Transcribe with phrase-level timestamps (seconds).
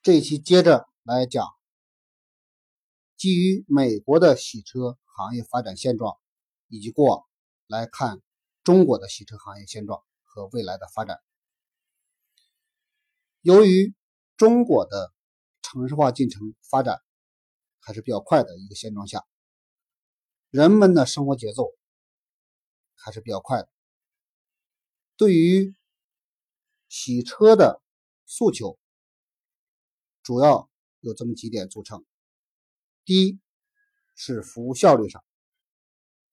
[0.00, 1.44] 这一期接着来讲，
[3.16, 6.16] 基于美国的洗车行业发展现状
[6.68, 7.26] 以及过往
[7.66, 8.22] 来看
[8.62, 11.20] 中国的洗车行业现状和未来的发展。
[13.40, 13.92] 由于
[14.36, 15.12] 中国的
[15.62, 17.02] 城市化进程发展
[17.80, 19.26] 还是比较快的一个现状下，
[20.50, 21.72] 人们的生活节奏
[22.94, 23.68] 还是比较快的。
[25.16, 25.74] 对于
[26.88, 27.82] 洗车的
[28.26, 28.78] 诉求，
[30.28, 30.68] 主要
[31.00, 32.04] 有这么几点组成：
[33.06, 33.40] 第一
[34.14, 35.24] 是服务效率上，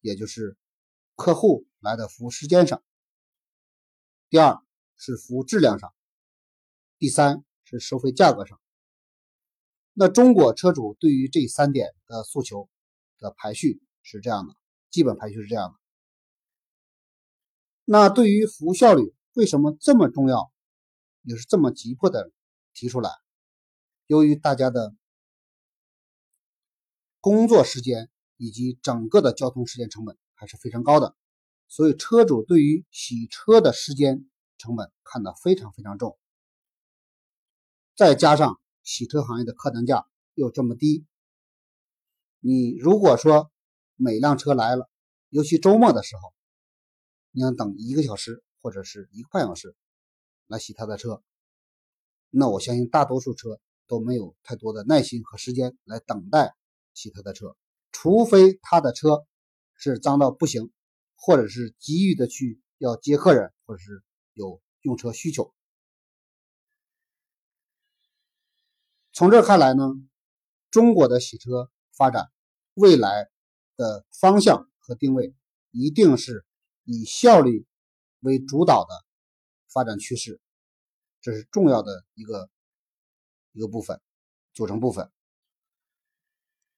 [0.01, 0.57] 也就是
[1.15, 2.79] 客户来的服务时间上；
[4.27, 4.61] 第二
[4.97, 5.91] 是服务质量上；
[6.97, 8.59] 第三是收费价格上。
[9.93, 12.69] 那中国车主对于这三点的诉求
[13.17, 14.57] 的排序是这样的，
[14.89, 15.79] 基本排序是这样的。
[17.85, 20.51] 那对于服务效率为什么这么重要，
[21.21, 22.33] 也是这么急迫的
[22.73, 23.09] 提出来？
[24.07, 24.95] 由于大家的
[27.19, 31.15] 工作时间以及整个的交通时间成本还是非常高的，
[31.67, 36.17] 所以车主对于洗车的时间成本看得非常非常重。
[37.95, 41.05] 再加上洗车行业的客单价又这么低，
[42.39, 43.51] 你如果说
[43.95, 44.89] 每辆车来了，
[45.29, 46.33] 尤其周末的时候。
[47.37, 49.75] 你要等一个小时或者是一个半小时
[50.47, 51.21] 来洗他的车，
[52.29, 56.55] 那我相信大多数车都没有太多的耐心和时间来等待
[56.93, 57.55] 洗他的车，
[57.91, 59.25] 除非他的车
[59.75, 60.71] 是脏到不行，
[61.15, 65.53] 或者是急于的去要接客人，或者是有用车需求。
[69.13, 69.83] 从这看来呢，
[70.71, 72.31] 中国的洗车发展
[72.73, 73.29] 未来
[73.75, 75.35] 的方向和定位
[75.71, 76.45] 一定是。
[76.87, 77.65] 以效率
[78.19, 78.93] 为主导的
[79.73, 80.39] 发展趋势，
[81.19, 82.47] 这是重要的一个
[83.55, 83.99] 一个部分
[84.53, 85.09] 组成部分。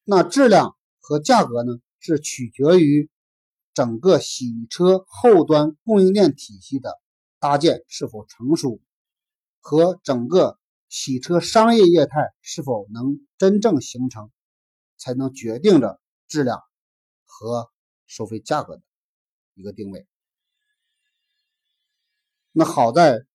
[0.06, 3.10] 那质量和价格呢，是取决于
[3.74, 6.94] 整个洗车后端供应链体系的
[7.40, 8.80] 搭建是否成熟，
[9.60, 10.58] 和整个
[10.88, 14.32] 洗车商业业态是否能真正形成，
[14.98, 16.62] 才能决定着质量
[17.26, 17.70] 和
[18.06, 18.84] 收费价格的。
[19.56, 20.08] 一个定位，
[22.52, 23.26] 那好在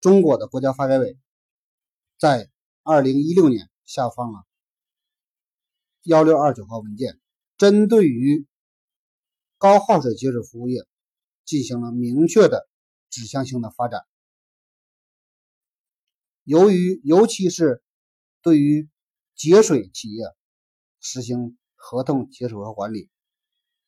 [0.00, 1.18] 中国的国家发改委
[2.22, 2.48] 在
[2.84, 4.46] 二零一六年下放了
[6.02, 7.20] 幺六二九号文件，
[7.56, 8.46] 针对于
[9.58, 10.86] 高耗水节水服务业
[11.44, 12.68] 进行了明确的
[13.10, 14.06] 指向性的发展。
[16.44, 17.82] 由于尤其是
[18.40, 18.88] 对于
[19.34, 20.24] 节水企业
[21.00, 23.10] 实行合同节水和管理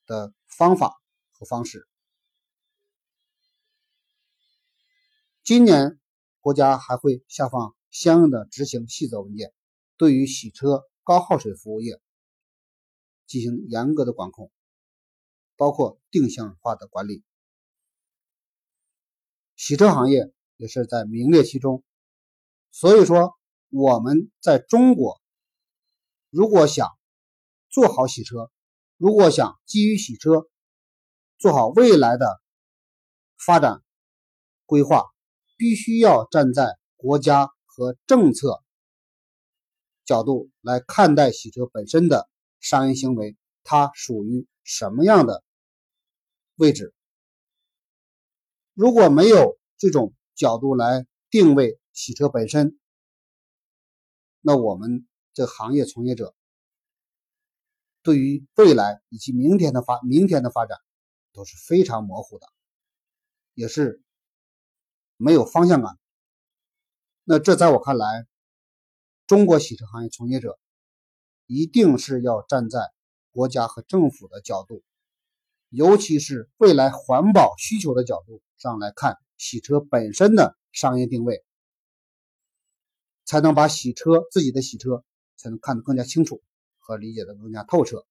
[0.05, 0.33] 的。
[0.47, 1.01] 方法
[1.31, 1.85] 和方式。
[5.43, 5.99] 今年
[6.39, 9.53] 国家还会下放相应的执行细则文件，
[9.95, 12.01] 对于洗车高耗水服务业
[13.25, 14.51] 进行严格的管控，
[15.55, 17.23] 包括定向化的管理。
[19.55, 21.85] 洗车行业也是在名列其中。
[22.69, 23.33] 所以说，
[23.69, 25.21] 我们在中国
[26.29, 26.89] 如果想
[27.69, 28.51] 做好洗车，
[28.97, 30.49] 如果想基于洗车
[31.37, 32.41] 做好未来的
[33.37, 33.81] 发展
[34.65, 35.05] 规划，
[35.55, 38.63] 必须要站在国家和政策
[40.05, 42.29] 角度来看待洗车本身的
[42.61, 45.43] 商业行为，它属于什么样的
[46.55, 46.93] 位置？
[48.73, 52.79] 如果没有这种角度来定位洗车本身，
[54.39, 56.33] 那我们这行业从业者。
[58.01, 60.77] 对于未来以及明天的发明天的发展
[61.33, 62.47] 都是非常模糊的，
[63.55, 64.01] 也是
[65.17, 65.97] 没有方向感。
[67.25, 68.25] 那这在我看来，
[69.27, 70.57] 中国洗车行业从业者
[71.45, 72.79] 一定是要站在
[73.31, 74.83] 国家和政府的角度，
[75.69, 81.43] 尤其是未来环保需求的角度上来看洗车本身的商业定位，
[83.25, 85.03] 才能把洗车自己的洗车
[85.35, 86.41] 才能看得更加清楚。
[86.87, 88.05] 和理解的更加透彻，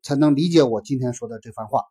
[0.00, 1.84] 才能理解我今天说的这番话。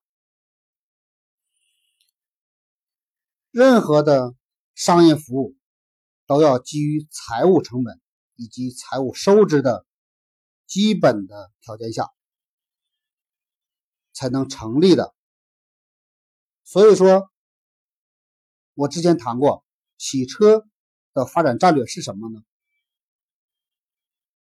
[3.52, 4.34] 任何的
[4.74, 5.56] 商业服务
[6.34, 8.02] 都要基于财务成本
[8.36, 9.86] 以及财务收支的
[10.66, 12.10] 基本的条件下
[14.14, 15.14] 才能成立的。
[16.64, 17.30] 所以说，
[18.74, 19.64] 我之前谈过，
[20.00, 20.66] 洗车
[21.14, 22.44] 的发展战略是什么呢？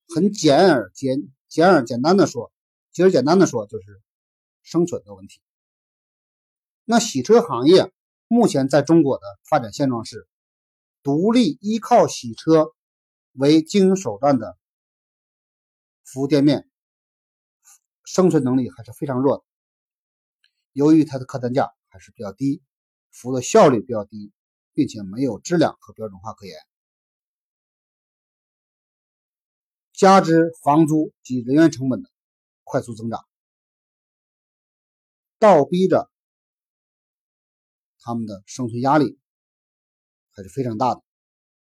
[0.08, 2.52] 很简而简简而简单的说，
[2.90, 4.02] 其实简单的说就是
[4.62, 5.40] 生存的问题。
[6.84, 7.92] 那洗车行业
[8.26, 10.26] 目前在中国的发展现状是，
[11.03, 12.75] 独立依靠洗车
[13.33, 14.59] 为经营手段的
[16.05, 16.69] 服务店面，
[18.05, 19.45] 生存能力还是非常弱的。
[20.73, 22.62] 由于它的客单价还是比较低，
[23.11, 24.33] 服务的效率比较低，
[24.73, 26.56] 并且没有质量和标准化可言，
[29.93, 32.11] 加之房租及人员成本的
[32.65, 33.27] 快速增长，
[35.39, 36.11] 倒逼着
[38.00, 39.19] 他们的生存压力
[40.38, 41.02] 还是非常大的，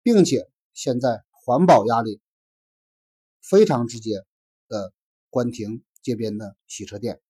[0.02, 2.20] 并且现在环保压力
[3.40, 4.22] 非常直接
[4.68, 4.92] 的
[5.30, 7.22] 关停街边的洗车店。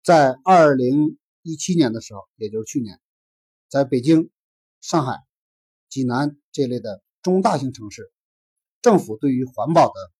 [0.00, 3.00] 在二零一七年的时候，也就是去年，
[3.68, 4.30] 在北京、
[4.80, 5.18] 上海、
[5.88, 8.12] 济南这类的中大型城市，
[8.80, 10.12] 政府对于环保的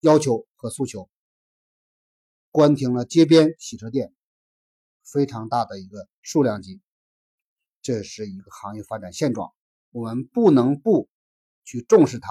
[0.00, 1.08] 要求和诉求，
[2.50, 4.12] 关停了街边洗车店
[5.04, 6.80] 非常大的一个数量级，
[7.82, 9.52] 这是一个行业发展现状，
[9.90, 11.08] 我们不能不
[11.64, 12.28] 去重视它，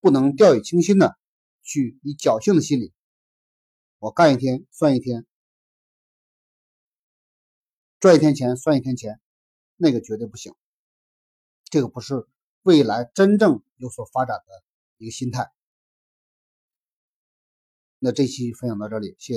[0.00, 1.18] 不能掉以轻心的
[1.62, 2.92] 去以侥幸的心理。
[3.98, 5.26] 我干一天算一天，
[7.98, 9.20] 赚一天钱算一天钱，
[9.76, 10.54] 那个绝对不行。
[11.64, 12.26] 这个不是
[12.62, 14.64] 未来真正有所发展的
[14.96, 15.50] 一个心态。
[17.98, 19.36] 那这期分享到这里，谢谢。